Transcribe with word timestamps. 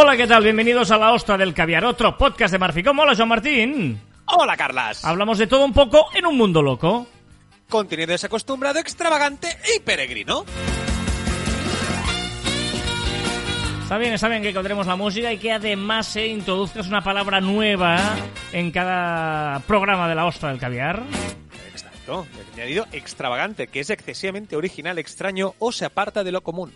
Hola, 0.00 0.16
¿qué 0.16 0.26
tal? 0.26 0.44
Bienvenidos 0.44 0.90
a 0.90 0.96
La 0.96 1.12
Ostra 1.12 1.36
del 1.36 1.52
Caviar, 1.52 1.84
otro 1.84 2.16
podcast 2.16 2.52
de 2.52 2.58
Marficom. 2.58 2.98
Hola, 3.00 3.14
Joan 3.16 3.28
Martín. 3.28 4.00
Hola, 4.26 4.56
Carlas. 4.56 5.04
Hablamos 5.04 5.38
de 5.38 5.46
todo 5.46 5.64
un 5.64 5.72
poco 5.72 6.06
en 6.14 6.24
un 6.24 6.36
mundo 6.36 6.62
loco. 6.62 7.06
Contenido 7.68 8.12
desacostumbrado, 8.12 8.78
extravagante 8.78 9.48
y 9.76 9.80
peregrino. 9.80 10.44
Está 13.88 13.96
bien, 13.96 14.12
está 14.12 14.28
bien 14.28 14.42
que 14.42 14.50
encontremos 14.50 14.86
la 14.86 14.96
música 14.96 15.32
y 15.32 15.38
que 15.38 15.50
además 15.50 16.06
se 16.08 16.26
introduzcas 16.26 16.88
una 16.88 17.00
palabra 17.00 17.40
nueva 17.40 17.98
en 18.52 18.70
cada 18.70 19.60
programa 19.60 20.06
de 20.06 20.14
La 20.14 20.26
Ostra 20.26 20.50
del 20.50 20.58
Caviar. 20.58 21.02
Exacto. 21.72 22.26
El 22.54 22.60
añadido 22.60 22.86
extravagante, 22.92 23.66
que 23.68 23.80
es 23.80 23.88
excesivamente 23.88 24.56
original, 24.56 24.98
extraño 24.98 25.54
o 25.58 25.72
se 25.72 25.86
aparta 25.86 26.22
de 26.22 26.32
lo 26.32 26.42
común. 26.42 26.70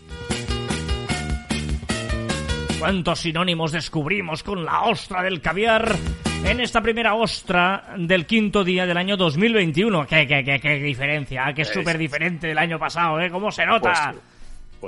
¿Cuántos 2.79 3.21
sinónimos 3.21 3.73
descubrimos 3.73 4.43
con 4.43 4.65
la 4.65 4.85
ostra 4.85 5.23
del 5.23 5.43
caviar 5.43 5.95
en 6.47 6.61
esta 6.61 6.81
primera 6.81 7.13
ostra 7.15 7.93
del 7.99 8.25
quinto 8.25 8.65
día 8.65 8.87
del 8.87 8.97
año 8.97 9.19
2021? 9.19 10.07
¿Qué, 10.07 10.27
qué, 10.27 10.43
qué, 10.43 10.59
qué 10.59 10.75
diferencia? 10.77 11.51
Es 11.51 11.69
Es- 11.69 11.75
súper 11.75 11.99
diferente 11.99 12.47
del 12.47 12.59
año 12.59 12.79
pasado, 12.79 13.21
¿eh? 13.21 13.31
¿Cómo 13.31 13.53
se 13.53 13.67
nota? 13.67 14.13
Pues 14.15 14.32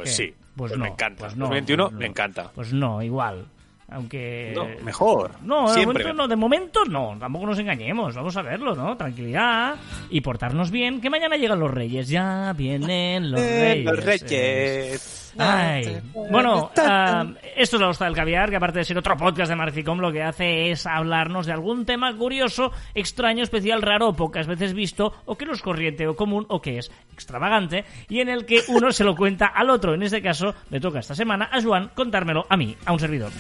¿Qué? 0.03 0.11
sí. 0.11 0.35
Pues, 0.57 0.71
Pues 0.71 0.79
no. 0.79 0.85
me 0.85 0.91
encanta. 0.91 1.21
Pues 1.25 1.37
no, 1.37 1.45
2021 1.47 1.83
pues 1.85 1.93
no. 1.93 1.99
me 1.99 2.07
encanta. 2.07 2.51
Pues 2.55 2.73
no, 2.73 3.03
igual. 3.03 3.47
Aunque... 3.89 4.53
No, 4.55 4.67
mejor. 4.83 5.33
No, 5.43 5.69
de 5.69 5.75
Siempre. 5.75 6.05
momento 6.05 6.13
no, 6.23 6.29
de 6.29 6.37
momento 6.37 6.85
no, 6.87 7.17
tampoco 7.21 7.47
nos 7.47 7.59
engañemos, 7.59 8.15
vamos 8.15 8.37
a 8.37 8.43
verlo, 8.43 8.75
¿no? 8.75 8.97
Tranquilidad 8.97 9.77
y 10.11 10.21
portarnos 10.23 10.71
bien, 10.71 11.01
que 11.01 11.11
mañana 11.11 11.37
llegan 11.37 11.61
los 11.61 11.71
reyes, 11.71 12.09
ya 12.09 12.53
vienen 12.57 13.31
los 13.31 13.41
Eh, 13.41 13.61
reyes. 13.61 13.85
los 13.85 14.05
reyes. 14.05 15.24
Ay. 15.39 16.01
Bueno, 16.31 16.71
ah, 16.79 17.27
esto 17.57 17.77
es 17.77 17.81
la 17.81 17.89
Hosta 17.89 18.05
del 18.05 18.15
Caviar, 18.15 18.51
que 18.51 18.57
aparte 18.57 18.79
de 18.79 18.85
ser 18.85 18.99
otro 18.99 19.17
podcast 19.17 19.51
de 19.51 19.57
Marficom, 19.57 19.99
lo 19.99 20.13
que 20.13 20.23
hace 20.23 20.71
es 20.71 20.87
hablarnos 20.87 21.47
de 21.47 21.53
algún 21.53 21.85
tema 21.85 22.15
curioso, 22.17 22.73
extraño, 22.95 23.43
especial, 23.43 23.83
raro, 23.83 24.15
pocas 24.15 24.47
veces 24.47 24.75
visto, 24.75 25.13
o 25.25 25.37
que 25.37 25.47
no 25.47 25.53
es 25.53 25.63
corriente 25.63 26.07
o 26.07 26.17
común, 26.17 26.47
o 26.49 26.61
que 26.61 26.79
es 26.79 26.91
extravagante, 27.13 27.85
y 28.09 28.21
en 28.21 28.29
el 28.29 28.47
que 28.47 28.63
uno 28.69 28.93
se 28.93 29.05
lo 29.05 29.15
cuenta 29.17 29.47
al 29.47 29.71
otro. 29.71 29.95
En 29.95 30.03
este 30.03 30.23
caso, 30.23 30.55
le 30.71 30.81
toca 30.81 31.01
esta 31.01 31.15
semana 31.15 31.49
a 31.53 31.63
Joan 31.63 31.91
contármelo 31.95 32.47
a 32.49 32.57
mí, 32.57 32.77
a 32.85 32.93
un 32.93 33.01
servidor. 33.01 33.33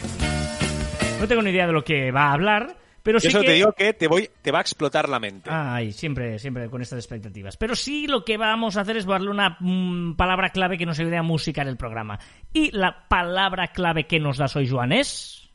No 1.21 1.29
tengo 1.29 1.43
ni 1.43 1.51
idea 1.51 1.67
de 1.67 1.73
lo 1.73 1.85
que 1.85 2.11
va 2.11 2.27
a 2.27 2.33
hablar, 2.33 2.77
pero 3.05 3.21
sí 3.21 3.29
que... 3.29 3.39
te 3.47 3.53
digo 3.53 3.73
que 3.73 3.93
te, 3.93 4.09
voy, 4.09 4.29
te 4.43 4.51
va 4.51 4.59
a 4.59 4.63
explotar 4.63 5.09
la 5.09 5.21
mente. 5.21 5.49
Ay, 5.53 5.93
siempre, 5.93 6.39
siempre 6.41 6.69
con 6.69 6.83
estas 6.83 6.99
expectativas. 6.99 7.57
Pero 7.57 7.77
sí 7.77 8.09
lo 8.09 8.25
que 8.25 8.37
vamos 8.37 8.77
a 8.77 8.81
hacer 8.81 8.97
es 8.97 9.07
darle 9.07 9.31
una 9.31 9.57
mm, 9.61 10.17
palabra 10.17 10.49
clave 10.51 10.77
que 10.77 10.87
nos 10.87 10.99
ayude 10.99 11.17
a 11.17 11.23
musicar 11.23 11.69
el 11.69 11.77
programa. 11.77 12.19
Y 12.53 12.73
la 12.77 13.07
palabra 13.09 13.69
clave 13.69 14.07
que 14.09 14.19
nos 14.19 14.39
das 14.39 14.57
hoy, 14.57 14.69
Joan, 14.69 14.91
es 14.93 15.49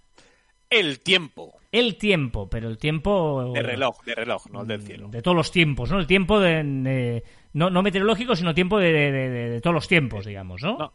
El 0.69 0.99
tiempo. 1.01 1.57
el 1.71 1.97
tiempo. 1.97 2.49
Pero 2.49 2.69
el 2.69 2.77
tiempo... 2.77 3.51
De 3.53 3.63
reloj, 3.63 4.03
de 4.05 4.15
reloj, 4.15 4.45
no 4.51 4.61
el 4.61 4.67
del 4.67 4.81
cielo. 4.83 5.07
De 5.09 5.21
todos 5.21 5.35
los 5.35 5.51
tiempos, 5.51 5.91
¿no? 5.91 5.99
El 5.99 6.07
tiempo 6.07 6.39
de... 6.39 6.63
de- 6.63 7.23
no, 7.51 7.71
no 7.71 7.81
meteorológico, 7.81 8.35
sino 8.35 8.53
tiempo 8.53 8.77
de, 8.77 8.93
de- 8.93 9.29
de- 9.29 9.61
todos 9.61 9.73
los 9.73 9.87
tiempos, 9.87 10.23
digamos, 10.25 10.61
¿no? 10.61 10.77
No, 10.77 10.93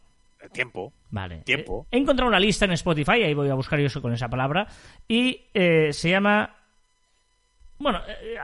tiempo. 0.51 0.93
Vale. 1.11 1.37
Tiempo. 1.39 1.87
He 1.91 1.97
encontrado 1.97 2.29
una 2.29 2.39
lista 2.39 2.65
en 2.65 2.71
Spotify, 2.71 3.23
ahí 3.23 3.33
voy 3.33 3.49
a 3.49 3.53
buscar 3.55 3.79
yo 3.79 3.87
eso 3.87 4.01
con 4.01 4.13
esa 4.13 4.27
palabra, 4.29 4.67
y 5.07 5.41
eh, 5.53 5.91
se 5.93 6.09
llama... 6.09 6.55
Bueno, 7.77 7.99
eh, 8.07 8.37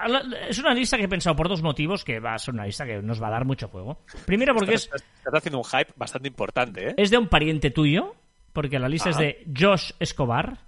es 0.50 0.60
una 0.60 0.74
lista 0.74 0.98
que 0.98 1.04
he 1.06 1.10
pensado 1.10 1.36
por 1.36 1.48
dos 1.48 1.62
motivos, 1.62 2.04
que 2.04 2.20
va 2.20 2.34
a 2.34 2.40
ser 2.40 2.54
una 2.54 2.66
lista 2.66 2.86
que 2.86 3.02
nos 3.02 3.22
va 3.22 3.28
a 3.28 3.32
dar 3.32 3.46
mucho 3.46 3.70
juego. 3.70 4.00
Primero 4.26 4.54
porque 4.54 4.74
es, 4.76 4.84
Estás, 4.86 5.04
estás 5.18 5.34
haciendo 5.36 5.60
un 5.60 5.64
hype 5.64 5.94
bastante 5.96 6.28
importante, 6.28 6.90
¿eh? 6.90 6.94
es 6.98 7.10
de 7.10 7.18
un 7.18 7.28
pariente 7.30 7.72
tuyo, 7.72 8.16
porque 8.52 8.78
la 8.78 8.90
lista 8.90 9.10
es 9.10 9.18
de 9.18 9.46
Josh 9.58 9.92
Escobar, 10.00 10.60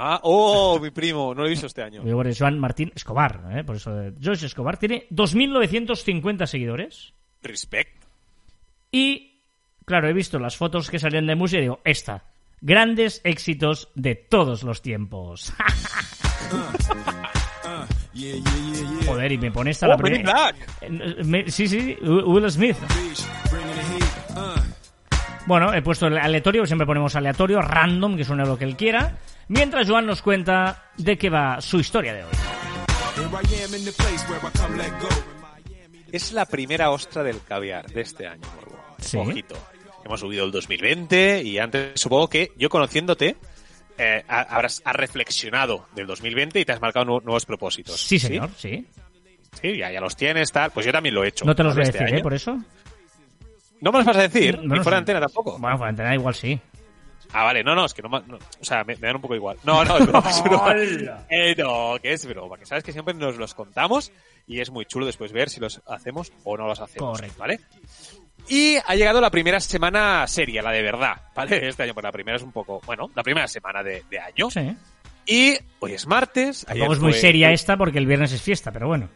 Ah, 0.00 0.20
oh, 0.22 0.78
mi 0.80 0.92
primo, 0.92 1.34
no 1.34 1.40
lo 1.40 1.46
he 1.48 1.50
visto 1.50 1.66
este 1.66 1.82
año. 1.82 2.04
nombre 2.04 2.30
es 2.30 2.38
Joan 2.38 2.56
Martín 2.56 2.92
Escobar, 2.94 3.42
¿eh? 3.50 3.64
por 3.64 3.74
eso 3.74 4.00
eh, 4.00 4.12
Josh 4.22 4.44
Escobar, 4.44 4.76
tiene 4.76 5.08
2.950 5.10 6.46
seguidores, 6.46 7.12
Respect. 7.42 8.04
y 8.92 9.27
claro, 9.88 10.08
he 10.08 10.12
visto 10.12 10.38
las 10.38 10.56
fotos 10.56 10.88
que 10.90 10.98
salían 11.00 11.26
de 11.26 11.34
música 11.34 11.58
y 11.58 11.62
digo, 11.62 11.80
esta, 11.84 12.24
grandes 12.60 13.20
éxitos 13.24 13.88
de 13.96 14.14
todos 14.14 14.62
los 14.62 14.80
tiempos. 14.82 15.52
Joder, 19.06 19.32
y 19.32 19.38
me 19.38 19.50
pone 19.50 19.70
esta 19.70 19.86
la 19.86 19.94
Oh, 19.94 19.98
in 19.98 20.02
primera. 20.02 20.54
Eh, 20.80 21.24
me- 21.24 21.50
Sí, 21.50 21.68
sí, 21.68 21.96
Will 22.02 22.50
Smith. 22.50 22.76
Bueno, 25.46 25.72
he 25.72 25.80
puesto 25.82 26.06
el 26.08 26.18
aleatorio, 26.18 26.66
siempre 26.66 26.86
ponemos 26.86 27.16
aleatorio, 27.16 27.62
random, 27.62 28.16
que 28.16 28.24
suene 28.24 28.44
lo 28.44 28.58
que 28.58 28.64
él 28.64 28.76
quiera. 28.76 29.16
Mientras 29.48 29.88
Joan 29.88 30.04
nos 30.06 30.20
cuenta 30.20 30.90
de 30.98 31.16
qué 31.16 31.30
va 31.30 31.60
su 31.60 31.78
historia 31.78 32.12
de 32.12 32.24
hoy. 32.24 32.30
Es 36.12 36.32
la 36.32 36.44
primera 36.44 36.90
ostra 36.90 37.22
del 37.22 37.40
caviar 37.42 37.86
de 37.86 38.00
este 38.02 38.26
año. 38.26 38.42
Sí. 38.98 39.16
Ojito. 39.16 39.54
Hemos 40.08 40.20
subido 40.20 40.44
el 40.46 40.50
2020 40.50 41.42
y 41.42 41.58
antes 41.58 42.00
supongo 42.00 42.28
que 42.28 42.50
yo 42.56 42.70
conociéndote 42.70 43.36
eh, 43.98 44.24
ha- 44.26 44.40
habrás 44.40 44.80
has 44.84 44.96
reflexionado 44.96 45.86
del 45.94 46.06
2020 46.06 46.58
y 46.60 46.64
te 46.64 46.72
has 46.72 46.80
marcado 46.80 47.04
nu- 47.04 47.20
nuevos 47.20 47.44
propósitos. 47.44 48.00
Sí, 48.00 48.18
señor, 48.18 48.48
sí. 48.56 48.86
Sí, 49.60 49.76
ya, 49.76 49.90
ya 49.92 50.00
los 50.00 50.16
tienes, 50.16 50.50
tal. 50.50 50.70
Pues 50.70 50.86
yo 50.86 50.92
también 50.92 51.14
lo 51.14 51.24
he 51.24 51.28
hecho. 51.28 51.44
No 51.44 51.54
te 51.54 51.62
los 51.62 51.74
voy 51.74 51.82
a. 51.84 51.88
Este 51.88 51.98
decir, 52.04 52.18
¿eh? 52.18 52.22
Por 52.22 52.32
eso. 52.32 52.58
¿No 53.82 53.92
me 53.92 53.98
los 53.98 54.06
vas 54.06 54.16
a 54.16 54.22
decir? 54.28 54.56
No, 54.56 54.62
no 54.68 54.74
Ni 54.76 54.80
fuera 54.80 54.96
de 54.96 55.00
antena 55.00 55.20
tampoco. 55.20 55.58
Bueno, 55.58 55.76
para 55.78 55.90
entender 55.90 56.14
igual 56.14 56.34
sí. 56.34 56.58
Ah, 57.32 57.44
vale, 57.44 57.62
no, 57.62 57.74
no, 57.74 57.84
es 57.84 57.92
que 57.92 58.00
no, 58.00 58.08
no, 58.08 58.36
o 58.36 58.64
sea, 58.64 58.84
me, 58.84 58.94
me 58.96 59.06
dan 59.08 59.16
un 59.16 59.20
poco 59.22 59.34
igual. 59.34 59.58
No, 59.64 59.84
no, 59.84 59.98
es 59.98 60.06
broma, 60.06 60.30
es 60.30 60.42
broma. 60.42 60.74
Eh, 61.28 61.54
no, 61.58 61.96
que 62.00 62.12
es 62.14 62.24
broma, 62.26 62.56
que 62.56 62.64
sabes 62.64 62.82
que 62.82 62.92
siempre 62.92 63.12
nos 63.12 63.36
los 63.36 63.52
contamos 63.52 64.10
y 64.46 64.60
es 64.60 64.70
muy 64.70 64.86
chulo 64.86 65.04
después 65.04 65.32
ver 65.32 65.50
si 65.50 65.60
los 65.60 65.82
hacemos 65.86 66.32
o 66.44 66.56
no 66.56 66.66
los 66.66 66.80
hacemos. 66.80 67.18
Correcto. 67.18 67.38
¿Vale? 67.38 67.60
Y 68.48 68.76
ha 68.84 68.94
llegado 68.94 69.20
la 69.20 69.30
primera 69.30 69.60
semana 69.60 70.26
seria, 70.26 70.62
la 70.62 70.72
de 70.72 70.82
verdad, 70.82 71.20
¿vale? 71.34 71.58
Este 71.68 71.82
año, 71.82 71.94
pues 71.94 72.04
la 72.04 72.12
primera 72.12 72.36
es 72.36 72.42
un 72.42 72.52
poco, 72.52 72.80
bueno, 72.86 73.10
la 73.14 73.22
primera 73.22 73.46
semana 73.48 73.82
de, 73.82 74.04
de 74.10 74.18
año. 74.18 74.50
Sí. 74.50 74.74
Y 75.26 75.54
hoy 75.80 75.92
es 75.92 76.06
martes. 76.06 76.64
ayer 76.68 76.90
es 76.90 76.98
muy 77.00 77.12
fue- 77.12 77.20
seria 77.20 77.52
esta 77.52 77.76
porque 77.76 77.98
el 77.98 78.06
viernes 78.06 78.32
es 78.32 78.40
fiesta, 78.42 78.72
pero 78.72 78.86
bueno. 78.88 79.08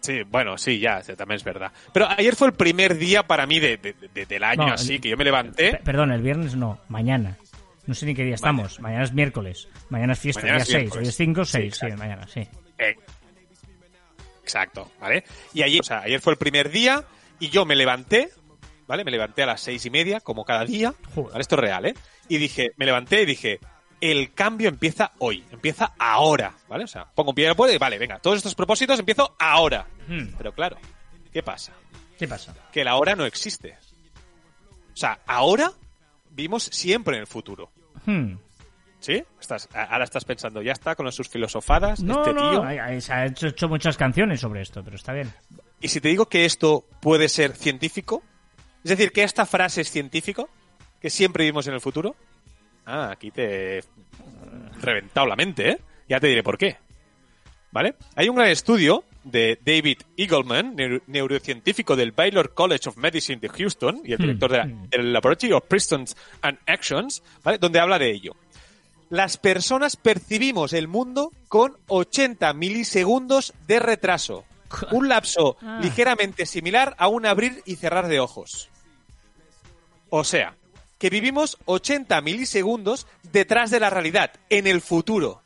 Sí, 0.00 0.22
bueno, 0.28 0.56
sí, 0.58 0.78
ya, 0.78 1.00
también 1.00 1.36
es 1.36 1.44
verdad. 1.44 1.72
Pero 1.92 2.06
ayer 2.08 2.36
fue 2.36 2.48
el 2.48 2.54
primer 2.54 2.96
día 2.96 3.22
para 3.26 3.46
mí 3.46 3.58
de, 3.58 3.76
de- 3.78 3.94
de- 4.12 4.26
del 4.26 4.44
año 4.44 4.66
No, 4.66 4.72
así, 4.74 4.98
que 5.00 5.08
yo 5.08 5.16
me 5.16 5.24
levanté. 5.24 5.72
Pe- 5.72 5.78
Perdón, 5.82 6.12
el 6.12 6.22
viernes 6.22 6.54
no, 6.54 6.78
mañana. 6.88 7.38
No 7.86 7.94
sé 7.94 8.04
ni 8.04 8.14
qué 8.14 8.22
día 8.24 8.34
estamos. 8.34 8.78
Mañana 8.80 9.04
es 9.04 9.12
miércoles. 9.12 9.68
Mañana 9.88 10.12
es 10.12 10.18
fiesta, 10.18 10.42
Mañana 10.42 10.58
día 10.58 10.62
es 10.64 10.68
6. 10.68 10.78
miércoles. 10.82 11.02
Hoy 11.04 11.08
es 11.08 11.16
5, 11.16 11.44
6. 11.44 11.76
Sí, 11.76 11.86
mañana, 11.96 12.26
sí. 12.28 12.40
Eh, 12.78 12.96
exacto, 14.42 14.90
¿vale? 15.00 15.24
Y 15.54 15.62
ayer, 15.62 15.80
o 15.80 15.84
sea, 15.84 16.00
ayer 16.00 16.20
fue 16.20 16.32
el 16.34 16.38
primer 16.38 16.70
día 16.70 17.04
y 17.40 17.48
yo 17.48 17.64
me 17.64 17.74
levanté, 17.76 18.28
¿vale? 18.86 19.04
Me 19.04 19.10
levanté 19.10 19.42
a 19.42 19.46
las 19.46 19.60
seis 19.60 19.84
y 19.86 19.90
media, 19.90 20.20
como 20.20 20.44
cada 20.44 20.64
día. 20.64 20.94
¿vale? 21.14 21.40
Esto 21.40 21.54
es 21.56 21.60
real, 21.60 21.86
¿eh? 21.86 21.94
Y 22.28 22.38
dije, 22.38 22.72
me 22.76 22.86
levanté 22.86 23.22
y 23.22 23.26
dije, 23.26 23.60
el 24.00 24.32
cambio 24.34 24.68
empieza 24.68 25.12
hoy, 25.18 25.44
empieza 25.50 25.92
ahora, 25.98 26.54
¿vale? 26.68 26.84
O 26.84 26.88
sea, 26.88 27.06
pongo 27.14 27.30
un 27.30 27.34
pie 27.34 27.44
en 27.46 27.50
el 27.50 27.56
pueblo 27.56 27.74
y 27.74 27.78
vale, 27.78 27.98
venga, 27.98 28.18
todos 28.18 28.36
estos 28.38 28.54
propósitos 28.54 28.98
empiezo 28.98 29.34
ahora. 29.38 29.86
Hmm. 30.08 30.28
Pero 30.36 30.52
claro, 30.52 30.76
¿qué 31.32 31.42
pasa? 31.42 31.72
¿Qué 32.18 32.26
pasa? 32.28 32.54
Que 32.72 32.84
la 32.84 32.96
hora 32.96 33.14
no 33.14 33.24
existe. 33.26 33.76
O 34.92 34.96
sea, 34.96 35.18
ahora 35.26 35.72
vimos 36.30 36.64
siempre 36.64 37.16
en 37.16 37.20
el 37.20 37.26
futuro. 37.26 37.70
Hmm. 38.04 38.34
¿Sí? 38.98 39.22
Estás, 39.40 39.68
ahora 39.72 40.04
estás 40.04 40.24
pensando, 40.24 40.62
ya 40.62 40.72
está 40.72 40.94
con 40.96 41.10
sus 41.12 41.28
filosofadas, 41.28 42.02
No, 42.02 42.20
este 42.20 42.32
no, 42.32 42.50
tío. 42.50 43.00
se 43.00 43.12
ha 43.12 43.26
hecho, 43.26 43.48
hecho 43.48 43.68
muchas 43.68 43.96
canciones 43.96 44.40
sobre 44.40 44.62
esto, 44.62 44.82
pero 44.82 44.96
está 44.96 45.12
bien. 45.12 45.32
Y 45.80 45.88
si 45.88 46.00
te 46.00 46.08
digo 46.08 46.26
que 46.26 46.44
esto 46.44 46.84
puede 47.00 47.28
ser 47.28 47.54
científico, 47.54 48.22
es 48.92 48.96
decir, 48.98 49.12
que 49.12 49.22
esta 49.24 49.46
frase 49.46 49.80
es 49.80 49.90
científico, 49.90 50.48
que 51.00 51.10
siempre 51.10 51.44
vivimos 51.44 51.66
en 51.66 51.74
el 51.74 51.80
futuro, 51.80 52.14
ah, 52.86 53.10
aquí 53.10 53.30
te 53.30 53.78
he 53.78 53.84
reventado 54.80 55.26
la 55.26 55.36
mente, 55.36 55.70
¿eh? 55.70 55.78
Ya 56.08 56.20
te 56.20 56.28
diré 56.28 56.42
por 56.42 56.56
qué. 56.56 56.76
¿Vale? 57.72 57.96
Hay 58.14 58.28
un 58.28 58.36
gran 58.36 58.48
estudio 58.48 59.04
de 59.24 59.58
David 59.62 59.98
Eagleman, 60.16 60.76
neuro- 60.76 61.02
neurocientífico 61.08 61.96
del 61.96 62.12
Baylor 62.12 62.54
College 62.54 62.88
of 62.88 62.96
Medicine 62.96 63.38
de 63.40 63.48
Houston 63.48 64.00
y 64.04 64.12
el 64.12 64.18
director 64.18 64.50
de 64.50 64.58
la- 64.58 64.66
del 64.66 65.12
Laboratory 65.12 65.52
of 65.52 65.64
Persons 65.66 66.16
and 66.42 66.58
Actions, 66.66 67.22
¿vale? 67.42 67.58
Donde 67.58 67.80
habla 67.80 67.98
de 67.98 68.10
ello. 68.12 68.34
Las 69.10 69.36
personas 69.36 69.96
percibimos 69.96 70.72
el 70.72 70.88
mundo 70.88 71.32
con 71.48 71.76
80 71.88 72.52
milisegundos 72.54 73.52
de 73.66 73.78
retraso. 73.80 74.44
Un 74.92 75.08
lapso 75.08 75.56
Ah. 75.60 75.80
ligeramente 75.82 76.46
similar 76.46 76.94
a 76.98 77.08
un 77.08 77.26
abrir 77.26 77.62
y 77.66 77.76
cerrar 77.76 78.08
de 78.08 78.20
ojos. 78.20 78.68
O 80.10 80.24
sea, 80.24 80.54
que 80.98 81.10
vivimos 81.10 81.58
80 81.64 82.20
milisegundos 82.20 83.06
detrás 83.32 83.70
de 83.70 83.80
la 83.80 83.90
realidad, 83.90 84.32
en 84.50 84.66
el 84.66 84.80
futuro. 84.80 85.42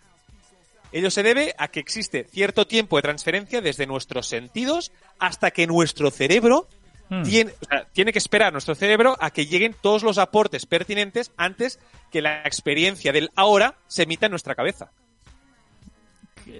Ello 0.92 1.10
se 1.10 1.22
debe 1.22 1.54
a 1.58 1.68
que 1.68 1.80
existe 1.80 2.24
cierto 2.24 2.66
tiempo 2.66 2.96
de 2.96 3.02
transferencia 3.02 3.60
desde 3.60 3.86
nuestros 3.86 4.26
sentidos 4.26 4.92
hasta 5.18 5.50
que 5.50 5.66
nuestro 5.66 6.10
cerebro 6.10 6.66
Hmm. 7.10 7.24
tiene, 7.24 7.52
o 7.60 7.64
sea, 7.64 7.84
tiene 7.92 8.12
que 8.12 8.20
esperar 8.20 8.52
nuestro 8.52 8.76
cerebro 8.76 9.16
a 9.18 9.32
que 9.32 9.46
lleguen 9.46 9.74
todos 9.78 10.04
los 10.04 10.16
aportes 10.16 10.64
pertinentes 10.64 11.32
antes 11.36 11.80
que 12.12 12.22
la 12.22 12.42
experiencia 12.42 13.12
del 13.12 13.30
ahora 13.34 13.74
se 13.88 14.04
emita 14.04 14.26
en 14.26 14.30
nuestra 14.30 14.54
cabeza. 14.54 14.92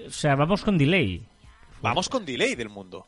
O 0.08 0.10
sea, 0.10 0.34
vamos 0.34 0.62
con 0.62 0.76
delay. 0.76 1.24
Vamos 1.80 2.08
con 2.08 2.26
delay 2.26 2.56
del 2.56 2.68
mundo. 2.68 3.06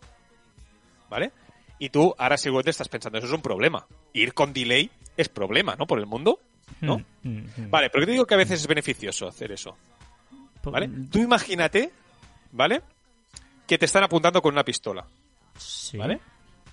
¿Vale? 1.11 1.33
Y 1.83 1.91
tú 1.91 2.15
ahora 2.17 2.37
seguro 2.37 2.63
te 2.63 2.71
estás 2.71 2.89
pensando, 2.89 3.19
eso 3.19 3.27
es 3.27 3.33
un 3.33 3.43
problema. 3.43 3.85
Ir 4.13 4.35
con 4.35 4.53
delay 4.53 4.89
es 5.17 5.29
problema, 5.29 5.75
¿no? 5.75 5.85
Por 5.85 5.99
el 5.99 6.07
mundo. 6.07 6.39
¿no? 6.81 6.99
Mm, 7.25 7.29
mm, 7.29 7.39
mm. 7.57 7.71
Vale, 7.71 7.91
pero 7.91 8.07
te 8.07 8.13
digo 8.13 8.25
que 8.25 8.35
a 8.35 8.37
veces 8.37 8.61
es 8.61 8.67
beneficioso 8.69 9.27
hacer 9.27 9.51
eso. 9.51 9.77
Po- 10.63 10.71
¿Vale? 10.71 10.89
Tú 11.11 11.19
imagínate, 11.19 11.91
¿vale? 12.53 12.83
Que 13.67 13.79
te 13.79 13.87
están 13.87 14.05
apuntando 14.05 14.41
con 14.41 14.55
una 14.55 14.65
pistola, 14.65 15.05
Sí. 15.59 15.99
¿vale? 15.99 16.21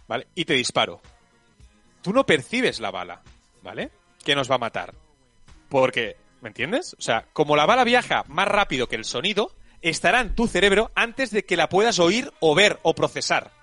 ¿Vale? 0.08 0.28
Y 0.36 0.46
te 0.46 0.54
disparo. 0.54 1.02
Tú 2.04 2.14
no 2.14 2.24
percibes 2.28 2.80
la 2.80 2.92
bala, 2.92 3.24
¿vale? 3.64 3.90
Que 4.24 4.36
nos 4.36 4.50
va 4.50 4.56
a 4.56 4.60
matar. 4.60 4.94
Porque, 5.70 6.18
¿me 6.42 6.50
entiendes? 6.50 6.96
O 7.00 7.02
sea, 7.02 7.26
como 7.34 7.56
la 7.56 7.66
bala 7.66 7.84
viaja 7.84 8.24
más 8.28 8.48
rápido 8.48 8.88
que 8.88 8.96
el 8.96 9.06
sonido, 9.06 9.52
estará 9.82 10.22
en 10.22 10.36
tu 10.36 10.46
cerebro 10.48 10.92
antes 10.94 11.32
de 11.32 11.46
que 11.46 11.58
la 11.58 11.68
puedas 11.68 11.98
oír 11.98 12.32
o 12.40 12.54
ver 12.54 12.80
o 12.84 12.94
procesar. 12.94 13.58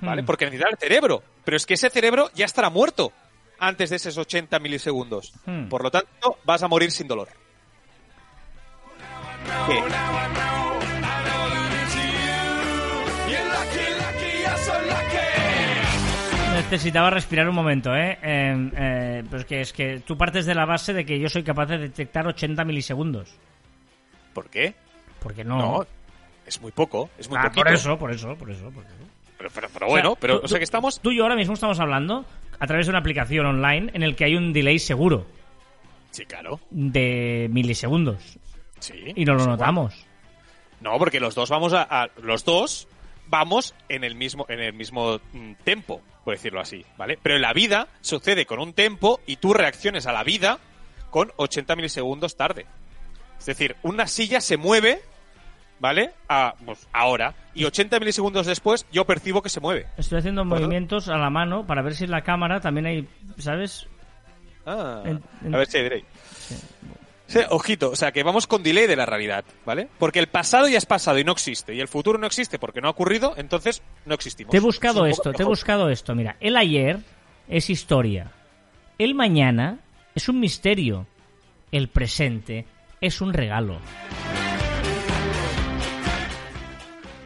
¿Vale? 0.00 0.22
Hmm. 0.22 0.26
Porque 0.26 0.44
necesitará 0.44 0.70
el 0.70 0.78
cerebro. 0.78 1.22
Pero 1.44 1.56
es 1.56 1.66
que 1.66 1.74
ese 1.74 1.90
cerebro 1.90 2.30
ya 2.34 2.44
estará 2.44 2.70
muerto 2.70 3.12
antes 3.58 3.90
de 3.90 3.96
esos 3.96 4.16
80 4.16 4.58
milisegundos. 4.58 5.32
Hmm. 5.46 5.68
Por 5.68 5.82
lo 5.82 5.90
tanto, 5.90 6.38
vas 6.44 6.62
a 6.62 6.68
morir 6.68 6.90
sin 6.90 7.08
dolor. 7.08 7.28
¿Qué? 9.66 9.82
Necesitaba 16.54 17.10
respirar 17.10 17.48
un 17.48 17.54
momento, 17.54 17.94
¿eh? 17.94 18.18
Eh, 18.20 18.70
eh, 18.76 19.24
pues 19.30 19.44
que 19.44 19.60
es 19.60 19.72
que 19.72 20.00
tú 20.00 20.18
partes 20.18 20.44
de 20.44 20.54
la 20.54 20.66
base 20.66 20.92
de 20.92 21.06
que 21.06 21.18
yo 21.18 21.28
soy 21.28 21.42
capaz 21.42 21.66
de 21.66 21.78
detectar 21.78 22.26
80 22.26 22.64
milisegundos. 22.64 23.32
¿Por 24.34 24.50
qué? 24.50 24.74
Porque 25.20 25.44
no. 25.44 25.58
No, 25.58 25.86
es 26.44 26.60
muy 26.60 26.72
poco, 26.72 27.10
es 27.16 27.28
muy 27.28 27.38
ah, 27.38 27.44
poquito. 27.44 27.62
por 27.62 27.72
eso, 27.72 27.98
por 27.98 28.10
eso, 28.10 28.34
por 28.34 28.50
eso. 28.50 28.70
por 28.70 28.84
eso. 28.84 28.94
Pero, 29.38 29.50
pero- 29.54 29.68
pero 29.72 29.86
bueno, 29.86 30.10
O 30.10 30.12
sea, 30.14 30.20
pero 30.20 30.38
tú- 30.40 30.44
o 30.44 30.48
sea 30.48 30.58
que 30.58 30.64
estamos... 30.64 31.00
Tú 31.00 31.10
y 31.12 31.16
yo 31.16 31.22
ahora 31.22 31.36
mismo 31.36 31.54
estamos 31.54 31.78
hablando 31.80 32.24
a 32.58 32.66
través 32.66 32.86
de 32.86 32.90
una 32.90 32.98
aplicación 32.98 33.46
online 33.46 33.90
en 33.94 34.02
el 34.02 34.16
que 34.16 34.24
hay 34.24 34.34
un 34.34 34.52
delay 34.52 34.78
seguro 34.78 35.26
Sí, 36.10 36.24
claro. 36.26 36.60
de 36.70 37.48
milisegundos. 37.50 38.38
Sí. 38.80 39.12
Y 39.14 39.24
no 39.24 39.34
lo 39.34 39.46
notamos. 39.46 39.94
No, 40.80 40.96
porque 40.98 41.20
los 41.20 41.34
dos 41.34 41.50
vamos 41.50 41.72
a, 41.72 41.82
a- 41.82 42.08
los 42.22 42.44
dos 42.44 42.88
vamos 43.28 43.74
en 43.88 44.04
el 44.04 44.14
mismo 44.14 44.46
en 44.48 44.60
el 44.60 44.72
mismo 44.72 45.20
mm, 45.32 45.52
tempo, 45.64 46.00
por 46.24 46.34
decirlo 46.34 46.60
así, 46.60 46.84
¿vale? 46.96 47.18
Pero 47.22 47.36
en 47.36 47.42
la 47.42 47.52
vida 47.52 47.88
sucede 48.00 48.46
con 48.46 48.58
un 48.58 48.72
tempo 48.72 49.20
y 49.26 49.36
tú 49.36 49.52
reacciones 49.52 50.06
a 50.06 50.12
la 50.12 50.24
vida 50.24 50.58
con 51.10 51.32
80 51.36 51.76
milisegundos 51.76 52.36
tarde. 52.36 52.66
Es 53.38 53.46
decir, 53.46 53.76
una 53.82 54.06
silla 54.06 54.40
se 54.40 54.56
mueve, 54.56 55.00
¿vale? 55.80 56.10
A, 56.28 56.54
pues, 56.64 56.86
ahora 56.92 57.34
y 57.54 57.64
80 57.64 57.98
milisegundos 58.00 58.46
después 58.46 58.86
yo 58.92 59.04
percibo 59.04 59.42
que 59.42 59.48
se 59.48 59.60
mueve. 59.60 59.86
Estoy 59.96 60.18
haciendo 60.18 60.44
Bueno. 60.44 60.56
movimientos 60.66 61.08
a 61.08 61.16
la 61.16 61.30
mano 61.30 61.66
para 61.66 61.82
ver 61.82 61.94
si 61.94 62.04
en 62.04 62.10
la 62.10 62.22
cámara 62.22 62.60
también 62.60 62.86
hay, 62.86 63.08
¿sabes? 63.38 63.86
Ah, 64.66 65.02
En- 65.04 65.22
en- 65.44 65.54
a 65.54 65.58
ver 65.58 65.66
si 65.66 65.78
hay 65.78 65.82
delay. 65.84 66.04
Sí, 67.26 67.40
ojito, 67.50 67.90
o 67.90 67.96
sea 67.96 68.10
que 68.10 68.22
vamos 68.22 68.46
con 68.46 68.62
delay 68.62 68.86
de 68.86 68.96
la 68.96 69.04
realidad, 69.04 69.44
¿vale? 69.66 69.88
Porque 69.98 70.18
el 70.18 70.28
pasado 70.28 70.66
ya 70.66 70.78
es 70.78 70.86
pasado 70.86 71.18
y 71.18 71.24
no 71.24 71.32
existe, 71.32 71.74
y 71.74 71.80
el 71.80 71.88
futuro 71.88 72.18
no 72.18 72.26
existe 72.26 72.58
porque 72.58 72.80
no 72.80 72.88
ha 72.88 72.90
ocurrido, 72.90 73.34
entonces 73.36 73.82
no 74.06 74.14
existimos. 74.14 74.50
Te 74.50 74.56
he 74.56 74.60
buscado 74.60 75.04
Es 75.04 75.18
esto, 75.18 75.32
te 75.34 75.42
he 75.42 75.46
buscado 75.46 75.90
esto. 75.90 76.14
Mira, 76.14 76.36
el 76.40 76.56
ayer 76.56 77.00
es 77.48 77.68
historia. 77.68 78.32
El 78.96 79.14
mañana 79.14 79.78
es 80.14 80.28
un 80.30 80.40
misterio. 80.40 81.06
El 81.70 81.88
presente 81.88 82.64
es 83.02 83.20
un 83.20 83.34
regalo. 83.34 83.78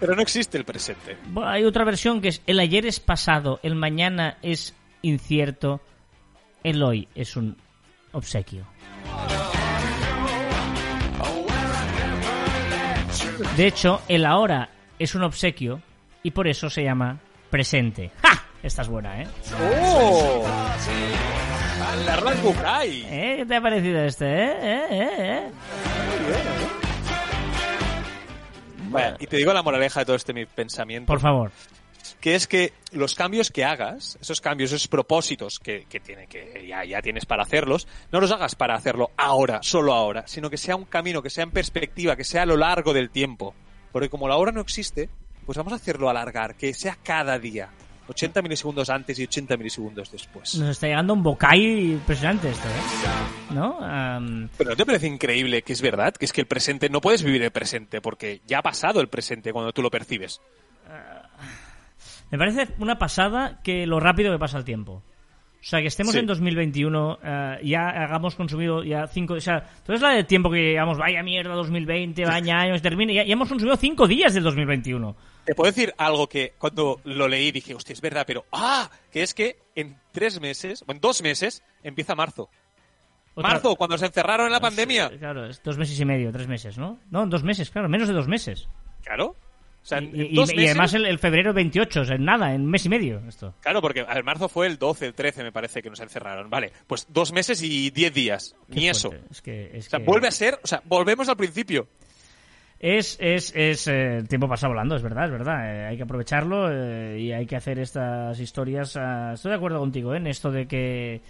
Pero 0.03 0.17
no 0.17 0.23
existe 0.23 0.59
el 0.59 0.65
presente. 0.65 1.17
Bueno, 1.29 1.49
hay 1.49 1.63
otra 1.63 1.85
versión 1.85 2.21
que 2.21 2.27
es 2.27 2.43
el 2.49 2.59
ayer 2.59 2.87
es 2.87 2.99
pasado, 2.99 3.61
el 3.63 3.77
mañana 3.77 4.37
es 4.43 4.75
incierto, 5.01 5.81
el 6.65 6.83
hoy 6.83 7.07
es 7.15 7.37
un 7.37 7.57
obsequio. 8.11 8.67
De 13.57 13.65
hecho, 13.65 14.03
el 14.09 14.27
ahora 14.27 14.71
es 14.99 15.15
un 15.15 15.23
obsequio 15.23 15.81
y 16.25 16.33
por 16.33 16.49
eso 16.49 16.69
se 16.69 16.83
llama 16.83 17.21
presente. 17.49 18.11
¡Ja! 18.23 18.43
Esta 18.61 18.83
es 18.83 18.89
buena, 18.89 19.23
¿eh? 19.23 19.29
¡Oh! 19.85 20.45
Bucay. 22.43 23.03
¿Eh? 23.09 23.35
¿Qué 23.39 23.47
te 23.47 23.55
ha 23.55 23.61
parecido 23.61 24.01
este, 24.03 24.27
eh? 24.27 24.57
¿Eh? 24.61 24.87
¿Eh? 24.91 25.11
¿Eh? 25.19 25.92
Vaya, 28.93 29.17
y 29.19 29.27
te 29.27 29.37
digo 29.37 29.53
la 29.53 29.63
moraleja 29.63 30.01
de 30.01 30.07
todo 30.07 30.17
este 30.17 30.33
mi 30.33 30.47
pensamiento. 30.47 31.07
Por 31.07 31.21
favor. 31.21 31.51
que 32.21 32.35
es 32.35 32.47
que 32.47 32.73
los 32.93 33.15
cambios 33.15 33.51
que 33.51 33.65
hagas, 33.65 34.19
esos 34.21 34.41
cambios, 34.41 34.73
esos 34.73 34.89
propósitos 34.89 35.59
que, 35.59 35.87
que, 35.89 36.01
tiene, 36.01 36.27
que 36.27 36.67
ya, 36.67 36.85
ya 36.85 37.03
tienes 37.03 37.27
para 37.27 37.43
hacerlos, 37.43 37.89
no 38.11 38.21
los 38.21 38.31
hagas 38.33 38.55
para 38.55 38.75
hacerlo 38.75 39.11
ahora, 39.17 39.61
solo 39.63 39.93
ahora, 39.93 40.25
sino 40.27 40.51
que 40.51 40.57
sea 40.57 40.77
un 40.77 40.85
camino, 40.85 41.23
que 41.23 41.31
sea 41.31 41.45
en 41.45 41.51
perspectiva, 41.51 42.17
que 42.17 42.25
sea 42.25 42.43
a 42.43 42.47
lo 42.47 42.57
largo 42.57 42.93
del 42.93 43.11
tiempo. 43.11 43.55
Porque 43.93 44.09
como 44.09 44.29
la 44.29 44.37
hora 44.37 44.53
no 44.53 44.61
existe, 44.61 45.11
pues 45.45 45.59
vamos 45.59 45.73
a 45.73 45.77
hacerlo 45.77 46.09
alargar, 46.09 46.55
que 46.55 46.73
sea 46.75 46.97
cada 47.03 47.39
día. 47.39 47.71
80 48.09 48.43
milisegundos 48.43 48.91
antes 48.91 49.19
y 49.19 49.25
80 49.25 49.57
milisegundos 49.57 50.11
después. 50.11 50.55
Nos 50.57 50.71
está 50.71 50.87
llegando 50.89 51.15
un 51.15 51.23
bocay 51.23 51.93
impresionante 51.93 52.51
esto, 52.51 52.69
¿eh? 52.69 53.55
¿No? 53.55 53.79
Am, 53.81 54.49
Pero 54.57 54.71
¿no 54.71 54.77
te 54.77 54.87
parece 54.87 55.07
increíble 55.07 55.63
que 55.63 55.73
es 55.73 55.83
verdad? 55.83 56.15
Que 56.15 56.25
es 56.25 56.33
que 56.33 56.41
el 56.41 56.47
presente, 56.47 56.89
no 56.89 57.01
puedes 57.01 57.23
vivir 57.23 57.43
el 57.43 57.51
presente, 57.51 58.01
porque 58.01 58.41
ya 58.47 58.59
ha 58.59 58.63
pasado 58.63 59.01
el 59.01 59.09
presente 59.09 59.53
cuando 59.53 59.73
tú 59.73 59.83
lo 59.83 59.91
percibes. 59.91 60.41
Me 62.31 62.39
parece 62.39 62.69
una 62.79 62.99
pasada 62.99 63.61
que 63.63 63.87
lo 63.87 64.01
rápido 64.01 64.33
que 64.33 64.39
pasa 64.39 64.59
el 64.59 64.65
tiempo. 64.65 65.03
O 65.63 65.65
sea, 65.65 65.81
que 65.81 65.87
estemos 65.87 66.13
Sí. 66.13 66.19
en 66.19 66.27
2021, 66.27 67.19
eh, 67.23 67.61
ya 67.63 67.89
hagamos 67.89 68.35
consumido 68.35 68.83
ya 68.83 69.07
cinco... 69.07 69.35
O 69.35 69.41
sea, 69.41 69.65
¿tú 69.87 69.93
la 69.93 70.11
de 70.11 70.25
tiempo 70.25 70.51
que 70.51 70.73
llevamos? 70.73 70.99
Vaya 70.99 71.23
mierda, 71.23 71.55
2020, 71.55 72.25
vaya 72.25 72.59
años, 72.59 72.83
termine. 72.83 73.15
Ya, 73.15 73.23
ya 73.23 73.33
hemos 73.35 73.49
consumido 73.49 73.77
cinco 73.77 74.09
días 74.09 74.35
del 74.35 74.43
2021. 74.43 75.15
Te 75.45 75.55
puedo 75.55 75.71
decir 75.71 75.95
algo 75.99 76.29
que 76.29 76.55
cuando 76.59 77.01
lo 77.05 77.29
leí 77.29 77.53
dije, 77.53 77.77
hostia, 77.77 77.93
es 77.93 78.01
verdad, 78.01 78.25
pero 78.27 78.45
¡ah! 78.51 78.91
Que 79.13 79.23
es 79.23 79.35
que 79.35 79.57
en 79.77 79.97
tres 80.11 80.41
meses, 80.41 80.85
o 80.87 80.91
en 80.91 80.99
dos 81.01 81.23
meses, 81.23 81.63
empieza 81.85 82.17
marzo. 82.17 82.51
Otra- 83.35 83.51
Marzo, 83.53 83.77
cuando 83.77 83.97
se 83.97 84.07
encerraron 84.07 84.47
en 84.47 84.53
la 84.53 84.61
pandemia. 84.61 85.11
Sí, 85.11 85.19
Claro, 85.19 85.47
es 85.47 85.63
dos 85.63 85.79
meses 85.79 85.99
y 85.99 86.05
medio, 86.05 86.33
tres 86.33 86.49
meses, 86.49 86.77
¿no? 86.77 86.99
No, 87.11 87.25
dos 87.27 87.45
meses, 87.45 87.71
claro, 87.71 87.89
menos 87.89 88.09
de 88.09 88.15
dos 88.15 88.27
meses. 88.29 88.69
Claro. 89.05 89.37
O 89.83 89.85
sea, 89.85 90.01
Y, 90.01 90.11
y- 90.31 90.35
dos 90.35 90.53
y 90.53 90.57
meses- 90.57 90.71
además 90.71 90.95
el, 90.95 91.07
el 91.07 91.19
febrero 91.19 91.53
28, 91.53 92.01
o 92.03 92.05
sea, 92.05 92.15
en 92.17 92.25
nada, 92.25 92.55
en 92.55 92.63
un 92.63 92.71
mes 92.71 92.85
y 92.87 92.89
medio 92.89 93.21
esto. 93.29 93.55
Claro, 93.61 93.81
porque 93.81 94.07
el 94.09 94.23
marzo 94.25 94.49
fue 94.49 94.69
el 94.69 94.79
12, 94.79 95.07
el 95.07 95.15
13, 95.15 95.43
me 95.43 95.51
parece 95.53 95.83
que 95.83 95.91
nos 95.91 95.99
encerraron. 96.01 96.49
Vale, 96.49 96.73
pues 96.87 97.07
dos 97.11 97.33
meses 97.33 97.61
y 97.63 97.91
diez 97.91 98.15
días. 98.15 98.55
Qué 98.69 98.77
Ni 98.81 98.89
eso. 98.89 99.09
fuerte. 99.11 99.27
Es 99.31 99.43
que, 99.43 99.71
es 99.77 99.87
O 99.87 99.91
sea, 99.91 99.99
que- 99.99 100.05
vuelve 100.05 100.29
a 100.29 100.31
ser, 100.31 100.59
o 100.63 100.67
sea, 100.67 100.83
volvemos 100.85 101.29
al 101.29 101.37
principio. 101.37 101.89
Es, 102.85 103.17
es, 103.21 103.53
es 103.55 103.87
eh, 103.87 104.17
el 104.17 104.29
tiempo 104.29 104.49
pasa 104.49 104.67
volando, 104.67 104.97
es 104.97 105.03
verdad, 105.03 105.27
es 105.27 105.31
verdad. 105.31 105.73
Eh, 105.73 105.87
hay 105.87 105.97
que 105.97 106.03
aprovecharlo 106.03 106.69
eh, 106.69 107.17
y 107.17 107.31
hay 107.31 107.47
que 107.47 107.55
hacer 107.55 107.79
estas 107.79 108.41
historias. 108.41 108.97
ah, 108.97 109.35
estoy 109.35 109.51
de 109.51 109.57
acuerdo 109.57 109.79
contigo 109.79 110.13
¿eh? 110.13 110.17
en 110.17 110.27
esto 110.27 110.51
de 110.51 110.67
que, 110.67 111.21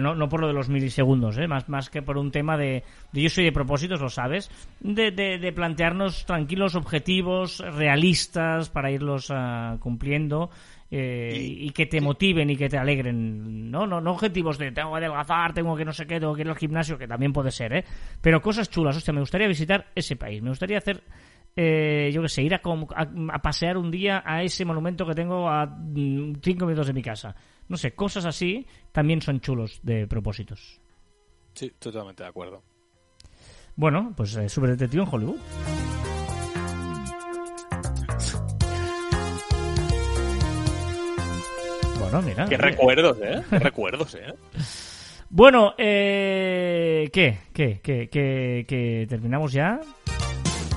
no, 0.00 0.16
no 0.16 0.28
por 0.28 0.40
lo 0.40 0.48
de 0.48 0.52
los 0.52 0.68
milisegundos, 0.68 1.38
más, 1.46 1.68
más 1.68 1.90
que 1.90 2.02
por 2.02 2.18
un 2.18 2.32
tema 2.32 2.56
de, 2.56 2.82
de 3.12 3.22
yo 3.22 3.30
soy 3.30 3.44
de 3.44 3.52
propósitos, 3.52 4.00
lo 4.00 4.08
sabes, 4.08 4.50
de, 4.80 5.12
de, 5.12 5.38
de 5.38 5.52
plantearnos 5.52 6.26
tranquilos 6.26 6.74
objetivos 6.74 7.60
realistas 7.60 8.68
para 8.68 8.90
irlos 8.90 9.28
ah, 9.30 9.76
cumpliendo. 9.78 10.50
Eh, 10.90 11.32
y, 11.42 11.70
que 11.70 11.86
te 11.86 12.00
motiven 12.00 12.48
y 12.50 12.56
que 12.56 12.68
te 12.68 12.78
alegren, 12.78 13.70
¿no? 13.70 13.86
No, 13.86 14.00
no 14.00 14.12
objetivos 14.12 14.56
de 14.58 14.70
tengo 14.72 14.92
que 14.92 14.98
adelgazar, 14.98 15.52
tengo 15.52 15.76
que 15.76 15.84
no 15.84 15.92
sé 15.92 16.06
qué, 16.06 16.20
tengo 16.20 16.34
que 16.34 16.42
ir 16.42 16.48
al 16.48 16.56
gimnasio, 16.56 16.96
que 16.98 17.08
también 17.08 17.32
puede 17.32 17.50
ser, 17.50 17.72
¿eh? 17.72 17.84
Pero 18.20 18.40
cosas 18.40 18.70
chulas, 18.70 18.96
hostia, 18.96 19.12
me 19.12 19.20
gustaría 19.20 19.48
visitar 19.48 19.86
ese 19.94 20.16
país, 20.16 20.40
me 20.42 20.50
gustaría 20.50 20.78
hacer 20.78 21.02
eh, 21.58 22.10
yo 22.12 22.20
qué 22.20 22.28
sé, 22.28 22.42
ir 22.42 22.52
a, 22.54 22.58
com- 22.60 22.86
a- 22.94 23.08
a 23.34 23.38
pasear 23.40 23.78
un 23.78 23.90
día 23.90 24.22
a 24.26 24.42
ese 24.42 24.64
monumento 24.66 25.06
que 25.06 25.14
tengo 25.14 25.48
a 25.48 25.64
mm, 25.64 26.34
cinco 26.42 26.66
minutos 26.66 26.86
de 26.88 26.92
mi 26.92 27.02
casa. 27.02 27.34
No 27.68 27.78
sé, 27.78 27.94
cosas 27.94 28.26
así 28.26 28.66
también 28.92 29.22
son 29.22 29.40
chulos 29.40 29.80
de 29.82 30.06
propósitos. 30.06 30.80
Sí, 31.54 31.72
totalmente 31.78 32.22
de 32.22 32.28
acuerdo. 32.28 32.62
Bueno, 33.74 34.12
pues 34.14 34.36
eh, 34.36 34.48
Super 34.50 34.70
Detective 34.70 35.02
en 35.02 35.08
Hollywood. 35.10 35.38
Bueno, 42.10 42.22
mira. 42.22 42.44
Qué 42.44 42.54
oye, 42.54 42.62
recuerdos, 42.62 43.18
¿eh? 43.20 43.42
Qué 43.50 43.58
recuerdos, 43.58 44.14
¿eh? 44.14 44.32
Bueno, 45.28 45.74
eh, 45.76 47.10
¿qué? 47.12 47.38
¿Qué? 47.52 47.80
¿Qué? 47.82 48.08
¿Qué? 48.08 48.64
¿Qué? 48.68 49.06
¿Terminamos 49.08 49.52
ya? 49.52 49.80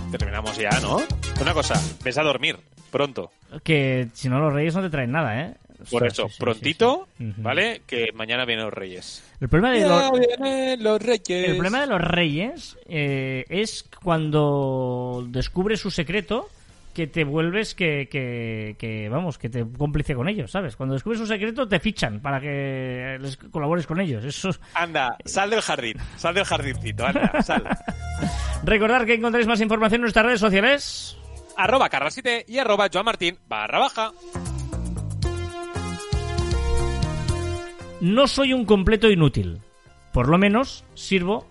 Terminamos 0.09 0.57
ya, 0.57 0.71
¿no? 0.81 0.97
Una 1.39 1.53
cosa, 1.53 1.79
ves 2.03 2.17
a 2.17 2.23
dormir 2.23 2.57
pronto. 2.89 3.31
Que 3.63 4.07
si 4.13 4.27
no 4.27 4.39
los 4.39 4.51
reyes 4.51 4.73
no 4.73 4.81
te 4.81 4.89
traen 4.89 5.11
nada, 5.11 5.39
¿eh? 5.39 5.53
Por 5.91 6.03
Ostras, 6.03 6.13
eso, 6.13 6.27
sí, 6.29 6.33
sí, 6.33 6.39
prontito, 6.39 7.07
sí. 7.19 7.33
¿vale? 7.37 7.83
Que 7.85 8.11
mañana 8.15 8.45
vienen 8.45 8.65
los 8.65 8.73
reyes. 8.73 9.23
El 9.39 9.49
problema 9.49 9.75
de 9.75 9.87
los, 9.87 10.79
los 10.79 11.01
reyes. 11.01 11.47
el 11.47 11.57
problema 11.57 11.81
de 11.81 11.87
los 11.87 12.01
reyes 12.01 12.75
eh, 12.87 13.45
es 13.49 13.85
cuando 14.03 15.25
descubres 15.29 15.79
su 15.79 15.91
secreto 15.91 16.49
que 16.99 17.07
te 17.07 17.23
vuelves 17.23 17.75
que, 17.75 18.09
que, 18.11 18.75
que, 18.77 19.07
vamos, 19.07 19.37
que 19.37 19.47
te 19.47 19.65
cómplice 19.77 20.15
con 20.15 20.27
ellos, 20.27 20.51
¿sabes? 20.51 20.75
Cuando 20.75 20.95
descubres 20.95 21.17
su 21.21 21.25
secreto 21.25 21.65
te 21.65 21.79
fichan 21.79 22.19
para 22.19 22.41
que 22.41 23.17
les 23.21 23.37
colabores 23.37 23.87
con 23.87 24.01
ellos. 24.01 24.25
Eso 24.25 24.49
es- 24.49 24.59
Anda, 24.73 25.15
sal 25.23 25.49
del 25.49 25.61
jardín, 25.61 25.95
sal 26.17 26.35
del 26.35 26.43
jardincito, 26.43 27.05
anda, 27.05 27.41
sal. 27.41 27.63
Recordar 28.65 29.05
que 29.05 29.13
encontráis 29.13 29.47
más 29.47 29.61
información 29.61 29.99
en 29.99 30.01
nuestras 30.01 30.25
redes 30.25 30.41
sociales. 30.41 31.17
arroba 31.55 31.87
carrasite 31.87 32.43
y 32.49 32.57
arroba 32.57 32.89
Joan 32.91 33.05
Martín 33.05 33.37
barra 33.47 33.79
baja. 33.79 34.11
No 38.01 38.27
soy 38.27 38.51
un 38.51 38.65
completo 38.65 39.09
inútil. 39.09 39.61
Por 40.11 40.27
lo 40.27 40.37
menos 40.37 40.83
sirvo 40.95 41.47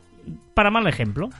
para 0.52 0.70
mal 0.70 0.86
ejemplo. 0.86 1.30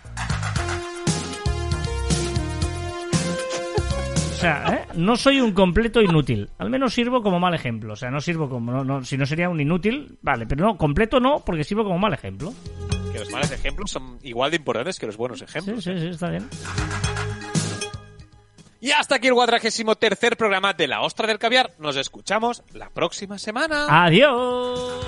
Sea, 4.39 4.67
¿eh? 4.73 4.89
no 4.95 5.17
soy 5.17 5.41
un 5.41 5.53
completo 5.53 6.01
inútil. 6.01 6.49
Al 6.59 6.71
menos 6.71 6.95
sirvo 6.95 7.23
como 7.23 7.39
mal 7.41 7.55
ejemplo. 7.55 7.93
O 7.93 7.97
sea, 7.97 8.11
no 8.11 8.21
sirvo 8.21 8.49
como... 8.49 8.73
no- 8.73 8.85
no- 8.85 9.05
si 9.05 9.17
no 9.19 9.27
sería 9.27 9.49
un 9.49 9.61
inútil, 9.61 10.19
vale. 10.23 10.47
Pero 10.47 10.65
no, 10.67 10.77
completo 10.77 11.21
no, 11.21 11.41
porque 11.45 11.65
sirvo 11.65 11.85
como 11.85 11.99
mal 11.99 12.15
ejemplo. 12.15 12.53
Que 13.13 13.19
los 13.19 13.31
malos 13.31 13.51
ejemplos 13.51 13.91
son 13.91 14.19
igual 14.23 14.51
de 14.51 14.57
importantes 14.59 14.99
que 14.99 15.07
los 15.07 15.17
buenos 15.17 15.39
Sí, 15.41 15.45
ejemplos. 15.45 15.85
sí, 15.85 15.99
sí, 15.99 16.07
está 16.09 16.31
bien. 16.31 16.49
Y 18.81 18.93
hasta 18.93 19.17
aquí 19.17 19.27
el 19.27 19.35
cuadragésimo 19.35 19.97
tercer 19.97 20.37
programa 20.37 20.73
de 20.73 20.87
La 20.87 21.01
Ostra 21.01 21.27
del 21.27 21.39
Caviar. 21.41 21.73
Nos 21.81 21.97
escuchamos 21.97 22.63
la 22.73 22.91
próxima 22.91 23.37
semana. 23.39 23.87
Adiós. 24.05 25.05